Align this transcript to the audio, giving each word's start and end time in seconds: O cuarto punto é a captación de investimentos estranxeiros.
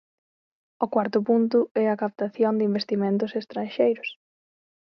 O 0.85 0.87
cuarto 0.93 1.19
punto 1.29 1.59
é 1.83 1.85
a 1.89 1.99
captación 2.03 2.53
de 2.55 2.67
investimentos 2.69 3.31
estranxeiros. 3.41 4.09